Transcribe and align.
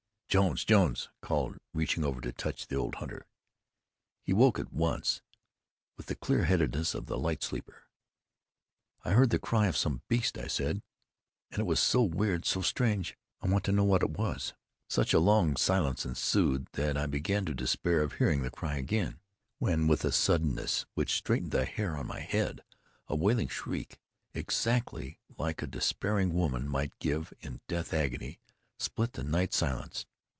"Jones, 0.31 0.63
Jones," 0.63 1.09
I 1.21 1.25
called, 1.27 1.57
reaching 1.73 2.05
over 2.05 2.21
to 2.21 2.31
touch 2.31 2.67
the 2.67 2.77
old 2.77 2.95
hunter. 2.95 3.25
He 4.21 4.31
awoke 4.31 4.59
at 4.59 4.71
once, 4.71 5.21
with 5.97 6.05
the 6.05 6.15
clear 6.15 6.45
headedness 6.45 6.95
of 6.95 7.07
the 7.07 7.17
light 7.17 7.43
sleeper. 7.43 7.89
"I 9.03 9.09
heard 9.11 9.29
the 9.29 9.39
cry 9.39 9.67
of 9.67 9.75
some 9.75 10.03
beast," 10.07 10.37
I 10.37 10.47
said, 10.47 10.81
"And 11.51 11.59
it 11.59 11.65
was 11.65 11.81
so 11.81 12.01
weird, 12.03 12.45
so 12.45 12.61
strange. 12.61 13.17
I 13.41 13.47
want 13.49 13.65
to 13.65 13.73
know 13.73 13.83
what 13.83 14.03
it 14.03 14.11
was." 14.11 14.53
Such 14.87 15.13
a 15.13 15.19
long 15.19 15.57
silence 15.57 16.05
ensued 16.05 16.69
that 16.75 16.95
I 16.95 17.07
began 17.07 17.43
to 17.43 17.53
despair 17.53 18.01
of 18.01 18.13
hearing 18.13 18.41
the 18.41 18.51
cry 18.51 18.77
again, 18.77 19.19
when, 19.59 19.85
with 19.85 20.05
a 20.05 20.13
suddenness 20.13 20.85
which 20.93 21.15
straightened 21.17 21.51
the 21.51 21.65
hair 21.65 21.97
on 21.97 22.07
my 22.07 22.21
head, 22.21 22.61
a 23.09 23.17
wailing 23.17 23.49
shriek, 23.49 23.99
exactly 24.33 25.19
like 25.37 25.61
a 25.61 25.67
despairing 25.67 26.31
woman 26.31 26.69
might 26.69 26.97
give 26.99 27.33
in 27.41 27.59
death 27.67 27.93
agony, 27.93 28.39
split 28.79 29.11
the 29.11 29.25
night 29.25 29.53
silence. 29.53 30.05